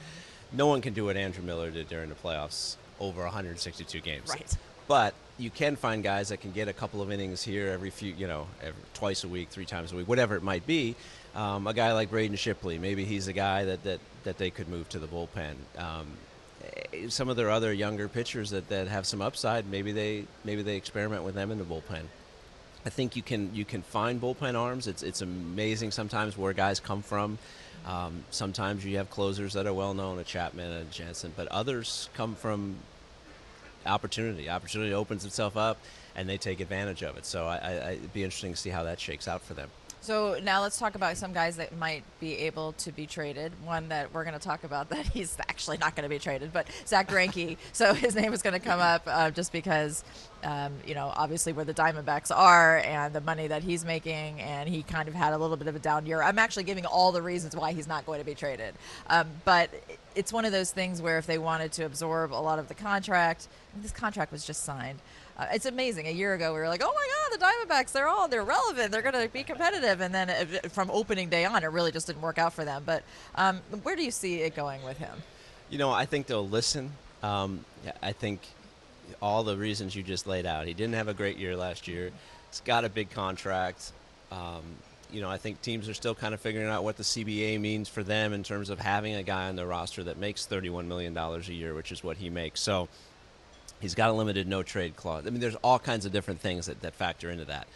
No 0.53 0.67
one 0.67 0.81
can 0.81 0.93
do 0.93 1.05
what 1.05 1.17
Andrew 1.17 1.45
Miller 1.45 1.71
did 1.71 1.89
during 1.89 2.09
the 2.09 2.17
playoffs 2.17 2.77
over 2.99 3.23
162 3.23 4.01
games. 4.01 4.29
Right. 4.29 4.57
But 4.89 5.15
you 5.39 5.51
can 5.51 5.77
find 5.77 6.03
guys 6.03 6.31
that 6.31 6.41
can 6.41 6.51
get 6.51 6.67
a 6.67 6.73
couple 6.73 7.01
of 7.01 7.13
innings 7.13 7.45
here 7.45 7.69
every 7.69 7.91
few, 7.91 8.13
you 8.13 8.27
know, 8.27 8.49
every, 8.61 8.83
twice 8.93 9.23
a 9.23 9.29
week, 9.29 9.49
three 9.51 9.65
times 9.65 9.93
a 9.93 9.97
week, 9.97 10.09
whatever 10.09 10.35
it 10.35 10.43
might 10.43 10.67
be. 10.67 10.97
Um, 11.35 11.67
a 11.67 11.75
guy 11.75 11.93
like 11.93 12.11
Braden 12.11 12.37
Shipley, 12.37 12.79
maybe 12.79 13.05
he's 13.05 13.29
a 13.29 13.33
guy 13.33 13.65
that, 13.65 13.85
that, 13.85 14.01
that 14.25 14.39
they 14.39 14.51
could 14.51 14.69
move 14.69 14.89
to 14.89 14.99
the 14.99 15.07
bullpen. 15.07 15.55
Um, 15.79 16.09
eh, 16.93 17.09
some 17.09 17.29
of 17.29 17.37
their 17.37 17.51
other 17.51 17.73
younger 17.73 18.09
pitchers 18.09 18.51
that, 18.51 18.69
that 18.69 18.89
have 18.89 19.07
some 19.07 19.23
upside, 19.23 19.69
maybe 19.71 19.93
they 19.93 20.25
maybe 20.45 20.63
they 20.63 20.77
experiment 20.77 21.23
with 21.23 21.35
them 21.35 21.51
in 21.51 21.59
the 21.59 21.65
bullpen. 21.65 22.03
I 22.85 22.91
think 22.91 23.15
you 23.15 23.23
can 23.23 23.55
you 23.55 23.65
can 23.65 23.83
find 23.83 24.21
bullpen 24.21 24.59
arms. 24.59 24.87
It's 24.87 25.03
it's 25.03 25.21
amazing 25.21 25.91
sometimes 25.91 26.37
where 26.37 26.53
guys 26.53 26.81
come 26.81 27.03
from. 27.03 27.39
Um, 27.87 28.25
sometimes 28.31 28.85
you 28.85 28.97
have 28.99 29.11
closers 29.11 29.55
that 29.55 29.67
are 29.67 29.73
well 29.73 29.95
known, 29.95 30.19
a 30.19 30.25
Chapman, 30.25 30.71
a 30.71 30.85
Jansen, 30.85 31.33
but 31.37 31.49
others 31.49 32.09
come 32.15 32.35
from 32.35 32.77
opportunity. 33.87 34.51
Opportunity 34.51 34.93
opens 34.93 35.25
itself 35.25 35.57
up, 35.57 35.79
and 36.15 36.29
they 36.29 36.37
take 36.37 36.61
advantage 36.61 37.03
of 37.03 37.17
it. 37.17 37.25
So 37.25 37.47
I, 37.47 37.57
I, 37.57 37.91
it'd 37.93 38.13
be 38.13 38.25
interesting 38.25 38.53
to 38.53 38.57
see 38.57 38.71
how 38.71 38.85
that 38.85 39.01
shakes 39.01 39.29
out 39.29 39.43
for 39.43 39.55
them. 39.55 39.71
So 40.03 40.39
now 40.43 40.63
let's 40.63 40.79
talk 40.79 40.95
about 40.95 41.19
some 41.19 41.35
guys 41.35 41.57
that 41.57 41.77
might 41.77 42.05
be 42.21 42.35
able 42.39 42.73
to 42.73 42.91
be 42.91 43.07
traded. 43.07 43.53
One 43.65 43.91
that 43.91 44.15
we're 44.15 44.25
going 44.25 44.39
to 44.39 44.41
talk 44.41 44.65
about 44.65 44.89
that 44.91 45.07
he's 45.07 45.37
actually 45.41 45.77
not 45.77 45.95
going 45.95 46.05
to 46.05 46.09
be 46.09 46.19
traded, 46.19 46.53
but 46.53 46.67
Zack 46.87 47.09
Greinke. 47.09 47.59
so 47.73 47.93
his 47.93 48.15
name 48.15 48.33
is 48.33 48.41
going 48.41 48.59
to 48.59 48.67
come 48.67 48.81
up 48.81 49.03
uh, 49.07 49.31
just 49.31 49.53
because, 49.53 50.03
um, 50.43 50.73
you 50.87 50.95
know, 50.95 51.13
obviously 51.15 51.53
where 51.53 51.67
the 51.67 51.75
Diamondbacks 51.75 52.35
are 52.35 52.79
and 52.79 53.15
the 53.15 53.21
money 53.21 53.47
that 53.47 53.63
he's 53.63 53.85
making, 53.85 54.41
and 54.41 54.69
he 54.71 54.83
kind 54.83 55.07
of 55.07 55.15
had 55.15 55.35
a 55.35 55.39
little 55.39 55.59
bit 55.59 55.69
of 55.69 55.77
a 55.77 55.79
down 55.79 56.07
year. 56.07 56.23
I'm 56.23 56.39
actually 56.39 56.65
giving 56.65 56.87
all 56.87 57.13
the 57.13 57.23
reasons 57.23 57.55
why 57.55 57.73
he's 57.73 57.87
not 57.87 58.07
going 58.07 58.21
to 58.21 58.27
be 58.27 58.35
traded, 58.35 58.75
um, 59.09 59.29
but 59.45 59.71
it's 60.15 60.33
one 60.33 60.47
of 60.47 60.53
those 60.53 60.71
things 60.71 61.03
where 61.03 61.19
if 61.19 61.27
they 61.27 61.39
wanted 61.39 61.73
to 61.73 61.85
absorb 61.85 62.33
a 62.33 62.35
lot 62.35 62.59
of 62.59 62.69
the 62.69 62.75
contract, 62.75 63.49
this 63.83 63.93
contract 63.93 64.33
was 64.33 64.47
just 64.47 64.65
signed. 64.65 64.99
Uh, 65.39 65.47
it's 65.53 65.67
amazing. 65.67 66.07
A 66.07 66.11
year 66.11 66.35
ago, 66.35 66.53
we 66.53 66.61
were 66.61 66.69
like, 66.69 66.83
"Oh 66.83 66.93
my 66.93 67.07
God, 67.15 67.20
the 67.31 67.39
Diamondbacks! 67.39 67.93
They're 67.93 68.09
all 68.09 68.29
they're 68.29 68.45
relevant. 68.45 68.93
They're 68.93 69.03
going 69.03 69.15
to 69.15 69.29
be 69.33 69.43
competitive." 69.43 70.01
And 70.01 70.15
then 70.15 70.29
it, 70.29 70.73
from 70.73 70.91
opening 70.91 71.29
day 71.29 71.45
on, 71.45 71.63
it 71.63 71.69
really 71.69 71.93
just 71.93 72.07
didn't 72.07 72.23
work 72.23 72.39
out 72.39 72.53
for 72.53 72.65
them. 72.65 72.83
But 72.85 73.03
um, 73.35 73.61
where 73.83 73.97
do 73.97 74.03
you 74.03 74.11
see 74.11 74.43
it 74.43 74.55
going 74.55 74.83
with 74.85 74.99
him? 74.99 75.23
You 75.71 75.79
know, 75.79 75.91
I 75.91 76.07
think 76.07 76.27
they'll 76.27 76.49
listen. 76.49 76.93
Um, 77.23 77.65
I 78.03 78.13
think 78.13 78.41
all 79.21 79.43
the 79.43 79.57
reasons 79.57 79.95
you 79.95 80.03
just 80.03 80.27
laid 80.27 80.47
out. 80.47 80.67
He 80.67 80.75
didn't 80.75 80.95
have 80.95 81.09
a 81.09 81.15
great 81.15 81.37
year 81.37 81.57
last 81.57 81.89
year. 81.89 82.11
He's 82.51 82.61
got 82.61 82.85
a 82.85 82.89
big 82.89 83.11
contract. 83.11 83.93
Um, 84.33 84.63
you 85.13 85.21
know, 85.21 85.29
I 85.29 85.39
think 85.39 85.61
teams 85.61 85.89
are 85.89 85.95
still 85.95 86.15
kind 86.15 86.35
of 86.35 86.41
figuring 86.41 86.69
out 86.69 86.85
what 86.85 86.97
the 86.97 87.03
CBA 87.03 87.61
means 87.61 87.89
for 87.89 88.03
them 88.03 88.33
in 88.33 88.43
terms 88.43 88.71
of 88.71 88.79
having 88.79 89.15
a 89.15 89.23
guy 89.23 89.49
on 89.49 89.57
their 89.57 89.67
roster 89.67 90.05
that 90.05 90.19
makes 90.19 90.47
$31 90.47 90.87
million 90.87 91.17
a 91.17 91.39
year, 91.41 91.75
which 91.75 91.91
is 91.93 92.05
what 92.05 92.17
he 92.17 92.31
makes. 92.31 92.61
So 92.61 92.89
He's 93.81 93.95
got 93.95 94.11
a 94.11 94.13
limited 94.13 94.47
no 94.47 94.63
trade 94.63 94.97
clause. 94.97 95.27
I 95.27 95.31
mean, 95.31 95.41
there's 95.41 95.57
all 95.57 95.79
kinds 95.79 96.07
of 96.07 96.13
different 96.13 96.41
things 96.41 96.67
that, 96.67 96.83
that 96.83 96.95
factor 96.95 97.31
into 97.31 97.47
that. 97.47 97.67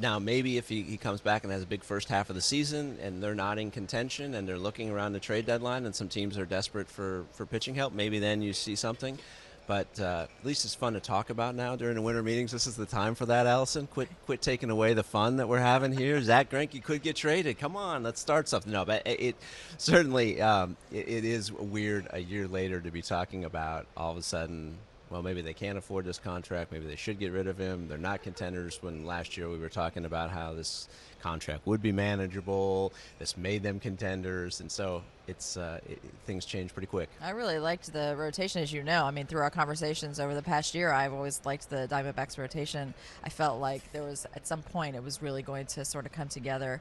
Now, 0.00 0.18
maybe 0.18 0.56
if 0.56 0.68
he, 0.68 0.82
he 0.82 0.96
comes 0.96 1.20
back 1.20 1.44
and 1.44 1.52
has 1.52 1.62
a 1.62 1.66
big 1.66 1.82
first 1.84 2.08
half 2.08 2.30
of 2.30 2.34
the 2.34 2.40
season 2.40 2.98
and 3.02 3.22
they're 3.22 3.34
not 3.34 3.58
in 3.58 3.70
contention 3.70 4.34
and 4.34 4.48
they're 4.48 4.58
looking 4.58 4.90
around 4.90 5.12
the 5.12 5.20
trade 5.20 5.44
deadline 5.44 5.84
and 5.84 5.94
some 5.94 6.08
teams 6.08 6.38
are 6.38 6.46
desperate 6.46 6.88
for, 6.88 7.24
for 7.32 7.44
pitching 7.44 7.74
help, 7.74 7.92
maybe 7.92 8.18
then 8.18 8.40
you 8.40 8.54
see 8.54 8.74
something. 8.74 9.18
But 9.66 10.00
uh, 10.00 10.26
at 10.38 10.44
least 10.44 10.64
it's 10.64 10.74
fun 10.74 10.94
to 10.94 11.00
talk 11.00 11.30
about 11.30 11.54
now 11.54 11.76
during 11.76 11.94
the 11.94 12.02
winter 12.02 12.22
meetings. 12.22 12.50
This 12.50 12.66
is 12.66 12.74
the 12.74 12.86
time 12.86 13.14
for 13.14 13.26
that, 13.26 13.46
Alyson. 13.46 13.88
Quit, 13.88 14.08
quit 14.26 14.42
taking 14.42 14.70
away 14.70 14.92
the 14.92 15.04
fun 15.04 15.36
that 15.36 15.48
we're 15.48 15.60
having 15.60 15.92
here. 15.92 16.20
Zack 16.20 16.50
Greinke 16.50 16.82
could 16.82 17.02
get 17.02 17.14
traded. 17.14 17.58
Come 17.58 17.76
on, 17.76 18.02
let's 18.02 18.20
start 18.20 18.48
something. 18.48 18.72
No, 18.72 18.84
but 18.84 19.06
it, 19.06 19.20
it 19.20 19.36
certainly 19.78 20.40
um, 20.40 20.76
it, 20.90 21.08
it 21.08 21.24
is 21.24 21.52
weird 21.52 22.08
a 22.10 22.18
year 22.18 22.48
later 22.48 22.80
to 22.80 22.90
be 22.90 23.02
talking 23.02 23.44
about 23.44 23.86
all 23.96 24.10
of 24.10 24.16
a 24.16 24.22
sudden 24.22 24.78
well, 25.12 25.22
maybe 25.22 25.42
they 25.42 25.52
can't 25.52 25.76
afford 25.76 26.06
this 26.06 26.18
contract. 26.18 26.72
Maybe 26.72 26.86
they 26.86 26.96
should 26.96 27.18
get 27.18 27.32
rid 27.32 27.46
of 27.46 27.58
him. 27.58 27.86
They're 27.86 27.98
not 27.98 28.22
contenders. 28.22 28.82
When 28.82 29.04
last 29.04 29.36
year 29.36 29.50
we 29.50 29.58
were 29.58 29.68
talking 29.68 30.06
about 30.06 30.30
how 30.30 30.54
this 30.54 30.88
contract 31.20 31.66
would 31.66 31.82
be 31.82 31.92
manageable, 31.92 32.94
this 33.18 33.36
made 33.36 33.62
them 33.62 33.78
contenders, 33.78 34.60
and 34.60 34.72
so 34.72 35.02
it's 35.28 35.58
uh, 35.58 35.80
it, 35.86 36.00
things 36.24 36.46
change 36.46 36.72
pretty 36.72 36.86
quick. 36.86 37.10
I 37.20 37.30
really 37.30 37.58
liked 37.58 37.92
the 37.92 38.14
rotation, 38.16 38.62
as 38.62 38.72
you 38.72 38.82
know. 38.82 39.04
I 39.04 39.10
mean, 39.10 39.26
through 39.26 39.42
our 39.42 39.50
conversations 39.50 40.18
over 40.18 40.34
the 40.34 40.42
past 40.42 40.74
year, 40.74 40.90
I've 40.90 41.12
always 41.12 41.42
liked 41.44 41.68
the 41.68 41.86
Diamondbacks 41.90 42.38
rotation. 42.38 42.94
I 43.22 43.28
felt 43.28 43.60
like 43.60 43.92
there 43.92 44.02
was 44.02 44.26
at 44.34 44.46
some 44.46 44.62
point 44.62 44.96
it 44.96 45.04
was 45.04 45.20
really 45.20 45.42
going 45.42 45.66
to 45.66 45.84
sort 45.84 46.06
of 46.06 46.12
come 46.12 46.28
together. 46.28 46.80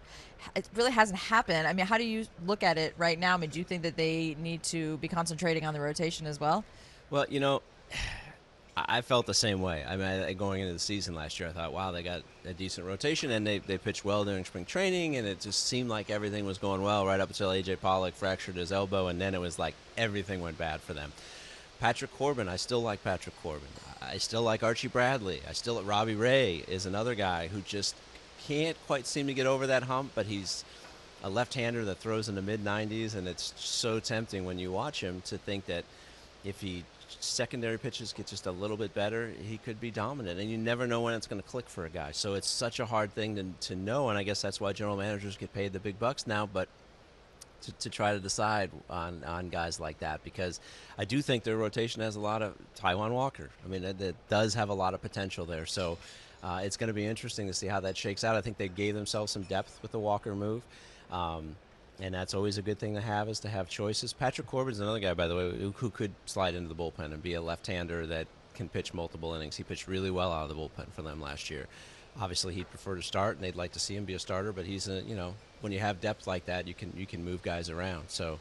It 0.56 0.70
really 0.74 0.92
hasn't 0.92 1.20
happened. 1.20 1.68
I 1.68 1.74
mean, 1.74 1.86
how 1.86 1.98
do 1.98 2.06
you 2.06 2.26
look 2.48 2.64
at 2.64 2.78
it 2.78 2.96
right 2.98 3.20
now? 3.20 3.34
I 3.34 3.38
mean, 3.38 3.50
do 3.50 3.60
you 3.60 3.66
think 3.66 3.84
that 3.84 3.98
they 3.98 4.38
need 4.40 4.64
to 4.64 4.96
be 4.98 5.10
concentrating 5.10 5.66
on 5.66 5.74
the 5.74 5.82
rotation 5.82 6.26
as 6.28 6.40
well? 6.40 6.64
Well, 7.10 7.26
you 7.30 7.42
know, 7.42 7.62
I 8.76 9.02
felt 9.02 9.26
the 9.26 9.34
same 9.34 9.62
way. 9.62 9.84
I 9.88 9.98
mean, 9.98 10.38
going 10.38 10.62
into 10.62 10.74
the 10.74 10.80
season 10.80 11.14
last 11.14 11.40
year, 11.40 11.50
I 11.50 11.52
thought, 11.52 11.74
wow, 11.74 11.92
they 11.92 12.04
got 12.04 12.22
a 12.46 12.54
decent 12.54 12.88
rotation, 12.88 13.32
and 13.32 13.46
they, 13.46 13.60
they 13.60 13.78
pitched 13.78 14.06
well 14.06 14.24
during 14.24 14.46
spring 14.46 14.66
training, 14.66 15.18
and 15.18 15.28
it 15.28 15.42
just 15.42 15.68
seemed 15.68 15.90
like 15.90 16.10
everything 16.10 16.46
was 16.46 16.58
going 16.58 16.82
well 16.82 17.06
right 17.06 17.20
up 17.20 17.30
until 17.30 17.50
AJ 17.50 17.82
Pollock 17.82 18.14
fractured 18.14 18.56
his 18.56 18.72
elbow, 18.72 19.08
and 19.08 19.20
then 19.20 19.36
it 19.36 19.42
was 19.42 19.60
like 19.60 19.76
everything 19.98 20.42
went 20.42 20.58
bad 20.58 20.80
for 20.80 20.94
them. 20.94 21.12
Patrick 21.82 22.14
Corbin, 22.18 22.48
I 22.48 22.56
still 22.56 22.82
like 22.82 23.04
Patrick 23.04 23.36
Corbin. 23.42 23.68
I 24.02 24.18
still 24.18 24.44
like 24.44 24.64
Archie 24.64 24.88
Bradley. 24.88 25.42
I 25.50 25.54
still 25.54 25.82
Robbie 25.84 26.16
Ray 26.16 26.64
is 26.68 26.86
another 26.86 27.16
guy 27.16 27.48
who 27.48 27.62
just 27.62 27.96
can't 28.48 28.78
quite 28.88 29.06
seem 29.06 29.28
to 29.28 29.34
get 29.34 29.48
over 29.48 29.68
that 29.68 29.84
hump, 29.84 30.12
but 30.16 30.28
he's 30.28 30.64
a 31.24 31.30
left-hander 31.30 31.86
that 31.86 31.98
throws 31.98 32.30
in 32.30 32.36
the 32.36 32.42
mid 32.42 32.64
90s, 32.64 33.16
and 33.16 33.28
it's 33.28 33.54
so 33.58 34.00
tempting 34.00 34.46
when 34.46 34.60
you 34.60 34.72
watch 34.72 35.04
him 35.04 35.22
to 35.26 35.38
think 35.38 35.66
that 35.66 35.84
if 36.44 36.62
he 36.62 36.84
secondary 37.20 37.78
pitches 37.78 38.14
get 38.14 38.28
just 38.28 38.46
a 38.46 38.52
little 38.52 38.78
bit 38.78 38.94
better, 38.94 39.32
he 39.42 39.58
could 39.58 39.80
be 39.80 39.92
dominant. 39.92 40.40
And 40.40 40.50
you 40.50 40.58
never 40.58 40.88
know 40.88 41.02
when 41.02 41.14
it's 41.14 41.28
going 41.28 41.42
to 41.42 41.48
click 41.48 41.70
for 41.70 41.86
a 41.86 41.90
guy. 41.90 42.12
So 42.12 42.34
it's 42.36 42.48
such 42.48 42.80
a 42.80 42.86
hard 42.86 43.14
thing 43.14 43.36
to, 43.36 43.68
to 43.68 43.76
know. 43.76 44.10
And 44.10 44.18
I 44.18 44.24
guess 44.24 44.42
that's 44.42 44.60
why 44.60 44.74
general 44.74 44.98
managers 44.98 45.38
get 45.38 45.54
paid 45.54 45.74
the 45.74 45.80
big 45.80 46.00
bucks 46.00 46.28
now. 46.28 46.46
But 46.46 46.68
to, 47.64 47.72
to 47.74 47.90
try 47.90 48.14
to 48.14 48.20
decide 48.20 48.72
on, 48.90 49.24
on 49.26 49.50
guys 49.50 49.80
like 49.80 50.00
that 50.00 50.24
because 50.24 50.60
I 50.98 51.06
do 51.06 51.22
think 51.22 51.44
their 51.44 51.58
rotation 51.58 52.02
has 52.02 52.16
a 52.16 52.20
lot 52.20 52.42
of 52.42 52.56
Taijuan 52.78 53.12
Walker. 53.12 53.50
I 53.64 53.68
mean, 53.68 53.84
it 53.84 54.16
does 54.30 54.54
have 54.56 54.70
a 54.70 54.74
lot 54.74 54.94
of 54.94 55.02
potential 55.02 55.46
there. 55.46 55.66
So 55.66 55.98
uh, 56.44 56.62
it's 56.64 56.78
going 56.78 56.88
to 56.88 56.94
be 56.94 57.06
interesting 57.06 57.48
to 57.48 57.54
see 57.54 57.68
how 57.68 57.80
that 57.82 57.96
shakes 57.96 58.24
out. 58.24 58.36
I 58.36 58.42
think 58.42 58.58
they 58.58 58.68
gave 58.68 58.96
themselves 58.96 59.32
some 59.32 59.44
depth 59.44 59.80
with 59.82 59.92
the 59.92 60.00
Walker 60.00 60.36
move. 60.36 60.64
Um, 61.12 61.56
and 62.02 62.14
that's 62.14 62.34
always 62.34 62.58
a 62.58 62.62
good 62.62 62.80
thing 62.80 62.96
to 62.96 63.02
have 63.02 63.30
is 63.30 63.40
to 63.42 63.50
have 63.50 63.70
choices. 63.70 64.12
Patrick 64.12 64.48
Corbin's 64.48 64.80
another 64.80 65.00
guy, 65.00 65.14
by 65.14 65.28
the 65.28 65.36
way, 65.36 65.52
who, 65.52 65.72
who 65.72 65.90
could 65.90 66.12
slide 66.26 66.56
into 66.56 66.68
the 66.68 66.76
bullpen 66.76 67.14
and 67.14 67.22
be 67.22 67.36
a 67.36 67.42
left-hander 67.42 68.08
that 68.08 68.28
can 68.56 68.68
pitch 68.68 68.94
multiple 68.94 69.34
innings. 69.34 69.56
He 69.56 69.64
pitched 69.64 69.88
really 69.88 70.12
well 70.12 70.32
out 70.32 70.50
of 70.50 70.50
the 70.50 70.56
bullpen 70.56 70.92
for 70.92 71.04
them 71.04 71.22
last 71.22 71.50
year. 71.50 71.68
Obviously, 72.20 72.54
he'd 72.56 72.70
prefer 72.70 72.96
to 72.96 73.04
start, 73.04 73.38
and 73.38 73.44
they'd 73.44 73.56
like 73.56 73.72
to 73.74 73.80
see 73.80 73.96
him 73.96 74.04
be 74.04 74.16
a 74.16 74.20
starter. 74.20 74.52
But 74.52 74.66
he's 74.66 74.90
a, 74.90 75.02
you 75.02 75.16
know, 75.16 75.36
when 75.62 75.72
you 75.72 75.80
have 75.80 76.02
depth 76.02 76.28
like 76.28 76.46
that, 76.48 76.68
you 76.68 76.74
can 76.74 76.92
you 76.98 77.06
can 77.06 77.24
move 77.24 77.42
guys 77.42 77.70
around. 77.70 78.10
So, 78.10 78.40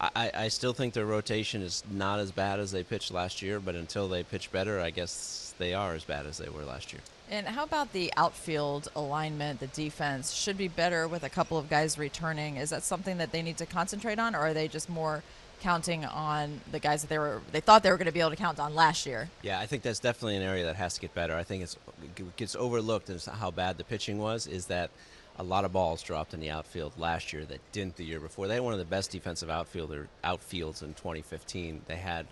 I, 0.00 0.30
I 0.34 0.48
still 0.48 0.72
think 0.72 0.94
their 0.94 1.06
rotation 1.06 1.62
is 1.62 1.82
not 1.90 2.20
as 2.20 2.30
bad 2.30 2.60
as 2.60 2.70
they 2.70 2.84
pitched 2.84 3.10
last 3.12 3.42
year. 3.42 3.58
But 3.60 3.74
until 3.74 4.08
they 4.08 4.22
pitch 4.22 4.52
better, 4.52 4.80
I 4.80 4.90
guess 4.90 5.54
they 5.58 5.74
are 5.74 5.94
as 5.94 6.04
bad 6.04 6.26
as 6.26 6.38
they 6.38 6.48
were 6.48 6.64
last 6.64 6.92
year. 6.92 7.02
And 7.30 7.46
how 7.46 7.64
about 7.64 7.92
the 7.92 8.12
outfield 8.16 8.88
alignment, 8.96 9.60
the 9.60 9.66
defense 9.66 10.32
should 10.32 10.56
be 10.56 10.68
better 10.68 11.06
with 11.06 11.24
a 11.24 11.28
couple 11.28 11.58
of 11.58 11.68
guys 11.68 11.98
returning? 11.98 12.56
Is 12.56 12.70
that 12.70 12.82
something 12.82 13.18
that 13.18 13.32
they 13.32 13.42
need 13.42 13.58
to 13.58 13.66
concentrate 13.66 14.18
on, 14.18 14.34
or 14.34 14.38
are 14.38 14.54
they 14.54 14.66
just 14.66 14.88
more 14.88 15.22
counting 15.60 16.04
on 16.04 16.60
the 16.70 16.78
guys 16.78 17.02
that 17.02 17.08
they 17.08 17.18
were 17.18 17.40
they 17.50 17.60
thought 17.60 17.82
they 17.82 17.90
were 17.90 17.96
going 17.96 18.06
to 18.06 18.12
be 18.12 18.20
able 18.20 18.30
to 18.30 18.36
count 18.36 18.58
on 18.58 18.74
last 18.74 19.04
year? 19.04 19.28
Yeah, 19.42 19.60
I 19.60 19.66
think 19.66 19.82
that's 19.82 19.98
definitely 19.98 20.36
an 20.36 20.42
area 20.42 20.64
that 20.64 20.76
has 20.76 20.94
to 20.94 21.00
get 21.00 21.14
better. 21.14 21.34
I 21.34 21.42
think 21.42 21.64
it's 21.64 21.76
it 22.16 22.36
gets 22.36 22.56
overlooked 22.56 23.10
as 23.10 23.26
how 23.26 23.50
bad 23.50 23.76
the 23.76 23.84
pitching 23.84 24.18
was. 24.18 24.46
Is 24.46 24.66
that 24.66 24.90
a 25.38 25.42
lot 25.42 25.64
of 25.64 25.72
balls 25.72 26.02
dropped 26.02 26.34
in 26.34 26.40
the 26.40 26.50
outfield 26.50 26.92
last 26.98 27.32
year 27.32 27.44
that 27.44 27.60
didn't 27.72 27.96
the 27.96 28.04
year 28.04 28.20
before. 28.20 28.48
They 28.48 28.54
had 28.54 28.62
one 28.62 28.72
of 28.72 28.78
the 28.78 28.84
best 28.84 29.10
defensive 29.10 29.48
outfielder 29.48 30.08
outfields 30.24 30.82
in 30.82 30.94
2015. 30.94 31.82
They 31.86 31.96
had 31.96 32.26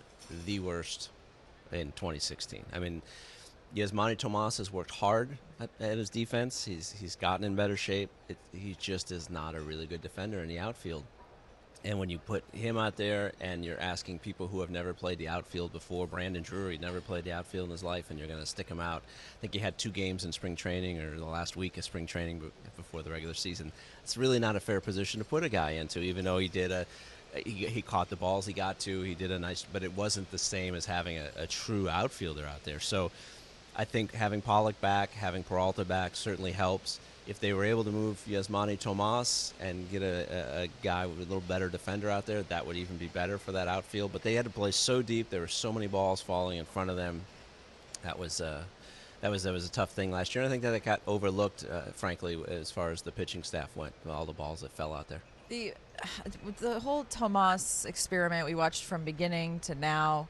the 0.45 0.59
worst 0.59 1.11
in 1.71 1.93
2016. 1.93 2.65
I 2.73 2.79
mean, 2.79 3.03
Yasmany 3.75 4.17
Tomas 4.17 4.59
has 4.59 4.73
worked 4.73 4.91
hard 4.91 5.39
at, 5.61 5.71
at, 5.81 5.99
his 5.99 6.11
defense. 6.11 6.65
He's 6.65 6.93
he's 6.93 7.17
gotten 7.17 7.45
in 7.45 7.55
better 7.55 7.77
shape. 7.77 8.11
It, 8.29 8.39
he 8.53 8.77
just 8.79 9.13
is 9.13 9.31
not 9.31 9.55
a 9.55 9.61
really 9.61 9.87
good 9.87 10.03
defender 10.03 10.41
in 10.41 10.49
the 10.49 10.59
outfield. 10.59 11.05
And 11.87 12.01
when 12.01 12.11
you 12.11 12.19
put 12.19 12.43
him 12.53 12.77
out 12.77 12.97
there 12.97 13.31
and 13.41 13.65
you're 13.65 13.79
asking 13.79 14.19
people 14.19 14.49
who 14.49 14.61
have 14.61 14.71
never 14.71 14.93
played 14.93 15.19
the 15.19 15.29
outfield 15.29 15.73
before, 15.73 16.09
Brandon 16.09 16.43
Drury 16.43 16.79
never 16.79 17.01
played 17.01 17.23
the 17.23 17.31
outfield 17.31 17.67
in 17.67 17.71
his 17.71 17.85
life, 17.85 18.11
and 18.11 18.19
you're 18.19 18.27
going 18.27 18.41
to 18.41 18.47
stick 18.47 18.69
him 18.69 18.81
out. 18.81 19.03
I 19.05 19.39
think 19.41 19.55
he 19.55 19.61
had 19.61 19.79
two 19.79 19.91
games 19.91 20.25
in 20.25 20.33
spring 20.33 20.57
training 20.57 20.99
or 20.99 21.17
the 21.17 21.25
last 21.25 21.57
week 21.57 21.79
of 21.79 21.85
spring 21.85 22.07
training 22.07 22.43
before 22.77 23.03
the 23.03 23.11
regular 23.11 23.35
season. 23.35 23.71
It's 24.03 24.17
really 24.17 24.41
not 24.41 24.57
a 24.57 24.61
fair 24.61 24.81
position 24.81 25.21
to 25.21 25.25
put 25.25 25.45
a 25.45 25.49
guy 25.49 25.73
into, 25.73 26.01
even 26.01 26.25
though 26.25 26.39
he 26.39 26.49
did 26.49 26.73
a. 26.73 26.87
He, 27.45 27.67
he 27.67 27.83
caught 27.83 28.09
the 28.11 28.17
balls 28.17 28.47
he 28.47 28.53
got 28.53 28.81
to. 28.81 29.03
He 29.03 29.15
did 29.15 29.31
a 29.31 29.39
nice, 29.39 29.65
but 29.73 29.85
it 29.85 29.95
wasn't 29.95 30.29
the 30.33 30.39
same 30.39 30.75
as 30.75 30.87
having 30.87 31.19
a, 31.19 31.29
a 31.37 31.47
true 31.47 31.89
outfielder 31.89 32.47
out 32.47 32.65
there. 32.65 32.81
So, 32.81 33.13
I 33.77 33.85
think 33.85 34.13
having 34.13 34.41
Pollock 34.41 34.81
back, 34.81 35.13
having 35.13 35.45
Peralta 35.45 35.85
back 35.85 36.17
certainly 36.17 36.53
helps 36.53 36.99
if 37.27 37.41
they 37.41 37.53
were 37.53 37.65
able 37.65 37.85
to 37.85 37.91
move 37.91 38.23
Yasmany 38.29 38.79
Tomas 38.79 39.53
and 39.61 39.91
get 39.91 40.03
a, 40.03 40.63
a, 40.63 40.69
guy 40.83 41.07
with 41.07 41.19
a 41.19 41.23
little 41.23 41.41
better 41.41 41.69
defender 41.69 42.09
out 42.09 42.27
there, 42.27 42.43
that 42.45 42.67
would 42.67 42.77
even 42.77 42.97
be 42.97 43.07
better 43.07 43.39
for 43.39 43.53
that 43.53 43.69
outfield. 43.69 44.13
But 44.13 44.23
they 44.23 44.35
had 44.35 44.45
to 44.45 44.51
play 44.51 44.71
so 44.71 45.03
deep; 45.03 45.31
there 45.31 45.41
were 45.41 45.49
so 45.49 45.73
many 45.73 45.87
balls 45.87 46.21
falling 46.21 46.59
in 46.59 46.65
front 46.65 46.91
of 46.91 46.97
them. 46.97 47.23
That 48.03 48.19
was 48.19 48.41
uh, 48.41 48.63
that 49.21 49.31
was 49.31 49.43
that 49.43 49.53
was 49.53 49.67
a 49.67 49.71
tough 49.71 49.91
thing 49.91 50.11
last 50.11 50.35
year. 50.35 50.45
I 50.45 50.49
think 50.49 50.63
that 50.63 50.75
it 50.75 50.85
got 50.85 51.01
overlooked, 51.07 51.65
uh, 51.71 51.83
frankly, 51.95 52.39
as 52.49 52.71
far 52.71 52.91
as 52.91 53.03
the 53.03 53.13
pitching 53.13 53.43
staff 53.43 53.75
went. 53.77 53.93
All 54.09 54.25
the 54.25 54.33
balls 54.33 54.61
that 54.61 54.73
fell 54.73 54.95
out 54.95 55.09
there. 55.09 55.23
The 55.49 55.75
the 56.61 56.81
whole 56.81 57.05
Tomas 57.05 57.85
experiment 57.85 58.47
we 58.47 58.55
watched 58.55 58.85
from 58.85 59.05
beginning 59.05 59.61
to 59.61 59.75
now 59.75 60.29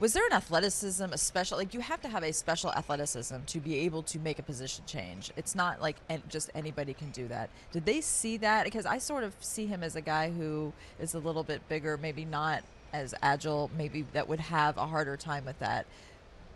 was 0.00 0.12
there 0.12 0.24
an 0.26 0.32
athleticism, 0.32 1.04
a 1.04 1.18
special 1.18 1.58
like 1.58 1.74
you 1.74 1.80
have 1.80 2.00
to 2.02 2.08
have 2.08 2.22
a 2.22 2.32
special 2.32 2.70
athleticism 2.72 3.36
to 3.46 3.60
be 3.60 3.76
able 3.78 4.02
to 4.04 4.18
make 4.18 4.38
a 4.38 4.42
position 4.42 4.84
change. 4.86 5.32
It's 5.36 5.54
not 5.54 5.82
like 5.82 5.96
just 6.28 6.50
anybody 6.54 6.94
can 6.94 7.10
do 7.10 7.26
that. 7.28 7.50
Did 7.72 7.84
they 7.84 8.00
see 8.00 8.36
that? 8.38 8.64
Because 8.64 8.86
I 8.86 8.98
sort 8.98 9.24
of 9.24 9.34
see 9.40 9.66
him 9.66 9.82
as 9.82 9.96
a 9.96 10.00
guy 10.00 10.30
who 10.30 10.72
is 11.00 11.14
a 11.14 11.18
little 11.18 11.42
bit 11.42 11.68
bigger, 11.68 11.96
maybe 11.96 12.24
not 12.24 12.62
as 12.92 13.14
agile, 13.22 13.70
maybe 13.76 14.06
that 14.12 14.28
would 14.28 14.40
have 14.40 14.76
a 14.76 14.86
harder 14.86 15.16
time 15.16 15.44
with 15.44 15.58
that. 15.58 15.84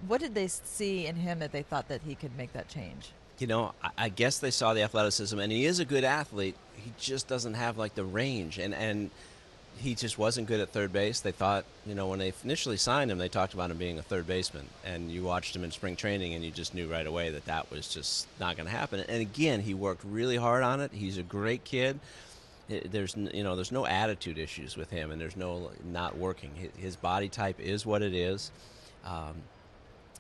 What 0.07 0.21
did 0.21 0.35
they 0.35 0.49
see 0.49 1.07
in 1.07 1.17
him 1.17 1.41
that 1.41 1.53
they 1.53 1.63
thought 1.63 1.89
that 1.89 2.03
he 2.07 2.15
could 2.15 2.37
make 2.37 2.53
that 2.53 2.69
change? 2.69 3.11
You 3.39 3.47
know, 3.49 3.73
I 3.99 4.09
guess 4.09 4.39
they 4.39 4.53
saw 4.53 4.73
the 4.73 4.83
athleticism, 4.83 5.39
and 5.39 5.51
he 5.51 5.67
is 5.67 5.81
a 5.81 5.85
good 5.85 6.05
athlete. 6.05 6.55
He 6.77 6.93
just 6.99 7.27
doesn't 7.27 7.55
have 7.55 7.77
like 7.77 7.95
the 7.97 8.05
range, 8.05 8.59
and 8.59 8.73
and 8.73 9.11
he 9.79 9.95
just 9.95 10.19
wasn't 10.19 10.47
good 10.47 10.61
at 10.61 10.69
third 10.71 10.93
base. 10.93 11.21
They 11.21 11.33
thought, 11.33 11.64
you 11.87 11.95
know, 11.95 12.07
when 12.09 12.19
they 12.19 12.33
initially 12.45 12.76
signed 12.76 13.11
him, 13.11 13.19
they 13.19 13.29
talked 13.29 13.55
about 13.55 13.71
him 13.71 13.79
being 13.79 13.99
a 13.99 14.02
third 14.02 14.26
baseman. 14.26 14.67
And 14.85 15.11
you 15.11 15.23
watched 15.25 15.57
him 15.57 15.64
in 15.64 15.71
spring 15.71 15.97
training, 15.97 16.35
and 16.35 16.45
you 16.45 16.50
just 16.50 16.75
knew 16.75 16.88
right 16.88 17.07
away 17.07 17.31
that 17.31 17.47
that 17.47 17.71
was 17.71 17.88
just 17.88 18.26
not 18.38 18.57
going 18.57 18.67
to 18.67 18.73
happen. 18.73 19.00
And 19.00 19.21
again, 19.21 19.61
he 19.61 19.75
worked 19.75 20.05
really 20.05 20.37
hard 20.37 20.62
on 20.62 20.81
it. 20.81 20.93
He's 20.93 21.19
a 21.19 21.23
great 21.23 21.64
kid. 21.64 21.99
There's, 22.69 23.17
you 23.17 23.43
know, 23.43 23.57
there's 23.57 23.73
no 23.73 23.87
attitude 23.87 24.38
issues 24.38 24.76
with 24.76 24.88
him, 24.91 25.11
and 25.11 25.21
there's 25.21 25.37
no 25.37 25.71
not 25.85 26.17
working. 26.17 26.50
His 26.76 26.97
body 26.97 27.29
type 27.29 27.59
is 27.61 27.85
what 27.85 28.02
it 28.02 28.14
is. 28.14 28.50
Um, 29.05 29.35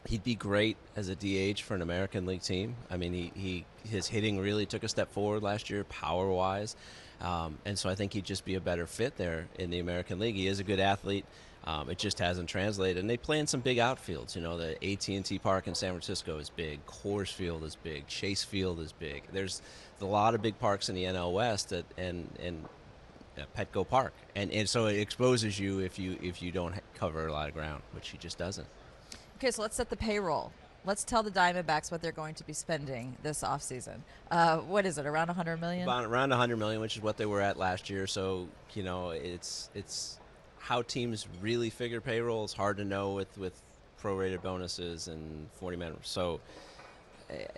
he'd 0.06 0.24
be 0.24 0.34
great 0.34 0.76
as 0.96 1.08
a 1.08 1.14
DH 1.14 1.60
for 1.60 1.74
an 1.74 1.82
American 1.82 2.26
League 2.26 2.42
team. 2.42 2.76
I 2.90 2.96
mean, 2.96 3.12
he, 3.12 3.32
he 3.34 3.64
his 3.88 4.06
hitting 4.06 4.38
really 4.38 4.66
took 4.66 4.82
a 4.82 4.88
step 4.88 5.12
forward 5.12 5.42
last 5.42 5.70
year, 5.70 5.84
power 5.84 6.28
wise. 6.30 6.76
Um, 7.20 7.58
and 7.64 7.78
so 7.78 7.88
I 7.88 7.94
think 7.94 8.12
he'd 8.12 8.24
just 8.24 8.44
be 8.44 8.56
a 8.56 8.60
better 8.60 8.86
fit 8.86 9.16
there 9.16 9.46
in 9.58 9.70
the 9.70 9.78
American 9.78 10.18
League. 10.18 10.34
He 10.34 10.48
is 10.48 10.58
a 10.58 10.64
good 10.64 10.80
athlete. 10.80 11.24
Um, 11.64 11.88
it 11.88 11.98
just 11.98 12.18
hasn't 12.18 12.48
translated. 12.48 12.98
And 12.98 13.08
they 13.08 13.16
play 13.16 13.38
in 13.38 13.46
some 13.46 13.60
big 13.60 13.78
outfields. 13.78 14.34
You 14.34 14.42
know, 14.42 14.58
the 14.58 14.72
AT&T 14.84 15.38
Park 15.38 15.68
in 15.68 15.76
San 15.76 15.92
Francisco 15.92 16.38
is 16.38 16.50
big. 16.50 16.84
Coors 16.86 17.32
Field 17.32 17.62
is 17.62 17.76
big. 17.76 18.08
Chase 18.08 18.42
Field 18.42 18.80
is 18.80 18.90
big. 18.90 19.22
There's 19.32 19.62
a 20.00 20.04
lot 20.04 20.34
of 20.34 20.42
big 20.42 20.58
parks 20.58 20.88
in 20.88 20.96
the 20.96 21.04
NL 21.04 21.32
West 21.32 21.68
that, 21.68 21.84
and 21.96 22.28
and 22.42 22.64
uh, 23.38 23.42
Petco 23.56 23.88
Park, 23.88 24.12
and 24.34 24.50
and 24.50 24.68
so 24.68 24.86
it 24.86 24.98
exposes 24.98 25.58
you 25.60 25.78
if 25.78 25.98
you 25.98 26.18
if 26.20 26.42
you 26.42 26.50
don't 26.50 26.74
cover 26.96 27.28
a 27.28 27.32
lot 27.32 27.48
of 27.48 27.54
ground, 27.54 27.82
which 27.92 28.08
he 28.08 28.18
just 28.18 28.36
doesn't. 28.36 28.66
Okay, 29.42 29.50
so 29.50 29.60
let's 29.62 29.74
set 29.74 29.90
the 29.90 29.96
payroll 29.96 30.52
let's 30.84 31.04
tell 31.04 31.22
the 31.22 31.30
Diamondbacks 31.30 31.90
what 31.90 32.02
they're 32.02 32.12
going 32.12 32.34
to 32.34 32.44
be 32.44 32.52
spending 32.52 33.16
this 33.22 33.42
offseason. 33.42 33.98
Uh, 34.30 34.58
what 34.58 34.86
is 34.86 34.98
it? 34.98 35.06
Around 35.06 35.28
100 35.28 35.60
million? 35.60 35.82
About, 35.82 36.04
around 36.04 36.30
100 36.30 36.56
million, 36.56 36.80
which 36.80 36.96
is 36.96 37.02
what 37.02 37.16
they 37.16 37.26
were 37.26 37.40
at 37.40 37.56
last 37.56 37.90
year. 37.90 38.06
So 38.06 38.48
you 38.74 38.82
know, 38.82 39.10
it's 39.10 39.70
it's 39.74 40.18
how 40.58 40.82
teams 40.82 41.26
really 41.40 41.70
figure 41.70 42.00
payroll 42.00 42.44
is 42.44 42.52
hard 42.52 42.76
to 42.76 42.84
know 42.84 43.14
with 43.14 43.36
with 43.36 43.60
prorated 44.00 44.42
bonuses 44.42 45.08
and 45.08 45.48
40 45.54 45.76
men. 45.76 45.96
So 46.02 46.40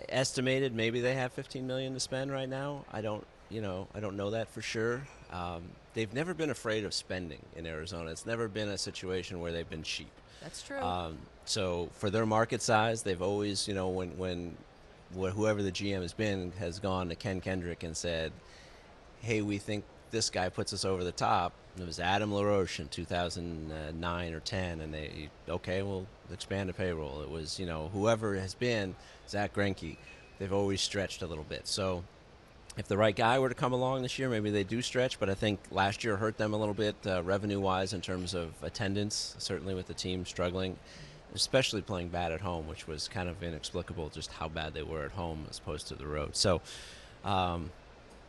estimated, 0.09 0.73
maybe 0.73 1.01
they 1.01 1.15
have 1.15 1.33
15 1.33 1.67
million 1.67 1.93
to 1.93 1.99
spend 1.99 2.31
right 2.31 2.47
now. 2.47 2.85
I 2.93 3.01
don't, 3.01 3.25
you 3.49 3.61
know, 3.61 3.87
I 3.93 3.99
don't 3.99 4.15
know 4.15 4.31
that 4.31 4.49
for 4.49 4.61
sure. 4.61 5.01
Um, 5.31 5.63
they've 5.93 6.13
never 6.13 6.33
been 6.33 6.49
afraid 6.49 6.85
of 6.85 6.93
spending 6.93 7.41
in 7.55 7.65
Arizona. 7.65 8.11
It's 8.11 8.25
never 8.25 8.47
been 8.47 8.69
a 8.69 8.77
situation 8.77 9.39
where 9.39 9.51
they've 9.51 9.69
been 9.69 9.83
cheap. 9.83 10.11
That's 10.41 10.61
true. 10.61 10.79
Um, 10.79 11.17
so 11.45 11.89
for 11.93 12.09
their 12.09 12.25
market 12.25 12.61
size, 12.61 13.03
they've 13.03 13.21
always, 13.21 13.67
you 13.67 13.73
know, 13.73 13.89
when 13.89 14.17
when 14.17 14.55
whoever 15.13 15.63
the 15.63 15.71
GM 15.71 16.01
has 16.01 16.13
been 16.13 16.51
has 16.59 16.79
gone 16.79 17.09
to 17.09 17.15
Ken 17.15 17.41
Kendrick 17.41 17.83
and 17.83 17.95
said, 17.95 18.31
"Hey, 19.21 19.41
we 19.41 19.57
think 19.57 19.83
this 20.11 20.29
guy 20.29 20.49
puts 20.49 20.73
us 20.73 20.85
over 20.85 21.03
the 21.03 21.11
top." 21.11 21.53
It 21.79 21.85
was 21.85 21.99
Adam 21.99 22.33
LaRoche 22.33 22.79
in 22.79 22.87
2009 22.87 24.33
or 24.33 24.39
10, 24.39 24.81
and 24.81 24.93
they 24.93 25.29
okay, 25.49 25.81
we'll 25.81 26.07
expand 26.31 26.69
the 26.69 26.73
payroll. 26.73 27.21
It 27.21 27.29
was 27.29 27.59
you 27.59 27.65
know 27.65 27.89
whoever 27.93 28.35
has 28.35 28.53
been 28.53 28.95
Zack 29.27 29.53
Greinke. 29.53 29.97
They've 30.37 30.53
always 30.53 30.81
stretched 30.81 31.21
a 31.21 31.27
little 31.27 31.45
bit. 31.45 31.67
So 31.67 32.03
if 32.77 32.87
the 32.87 32.97
right 32.97 33.15
guy 33.15 33.39
were 33.39 33.49
to 33.49 33.55
come 33.55 33.73
along 33.73 34.01
this 34.01 34.19
year, 34.19 34.29
maybe 34.29 34.51
they 34.51 34.63
do 34.63 34.81
stretch. 34.81 35.19
But 35.19 35.29
I 35.29 35.33
think 35.33 35.59
last 35.71 36.03
year 36.03 36.17
hurt 36.17 36.37
them 36.37 36.53
a 36.53 36.57
little 36.57 36.73
bit 36.73 36.95
uh, 37.05 37.23
revenue-wise 37.23 37.93
in 37.93 38.01
terms 38.01 38.33
of 38.33 38.53
attendance. 38.61 39.35
Certainly 39.37 39.75
with 39.75 39.87
the 39.87 39.93
team 39.93 40.25
struggling, 40.25 40.77
especially 41.33 41.81
playing 41.81 42.09
bad 42.09 42.31
at 42.31 42.41
home, 42.41 42.67
which 42.67 42.87
was 42.87 43.07
kind 43.07 43.29
of 43.29 43.41
inexplicable 43.41 44.09
just 44.09 44.31
how 44.31 44.49
bad 44.49 44.73
they 44.73 44.83
were 44.83 45.03
at 45.05 45.11
home 45.11 45.45
as 45.49 45.59
opposed 45.59 45.87
to 45.87 45.95
the 45.95 46.05
road. 46.05 46.35
So 46.35 46.61
um, 47.23 47.71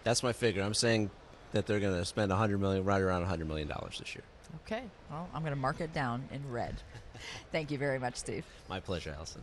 that's 0.05 0.23
my 0.23 0.33
figure. 0.33 0.63
I'm 0.63 0.75
saying 0.75 1.11
that 1.53 1.67
they're 1.67 1.81
going 1.81 1.99
to 1.99 2.05
spend 2.05 2.31
100 2.31 2.59
million, 2.59 2.85
right 2.85 3.01
around 3.01 3.23
100 3.23 3.49
million 3.49 3.69
dollars 3.69 3.99
this 3.99 4.15
year. 4.15 4.25
Okay. 4.65 4.85
Well, 5.11 5.29
I'm 5.35 5.43
going 5.43 5.53
to 5.55 5.59
mark 5.61 5.81
it 5.81 5.93
down 5.93 6.23
in 6.33 6.49
red. 6.51 6.75
Thank 7.53 7.71
you 7.71 7.79
very 7.79 7.99
much, 7.99 8.17
Steve. 8.17 8.45
My 8.69 8.81
pleasure, 8.81 9.15
Alyson. 9.17 9.43